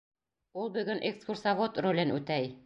Ул 0.61 0.71
бөгөн 0.77 1.03
экскурсовод 1.11 1.79
ролен 1.89 2.17
үтәй. 2.17 2.51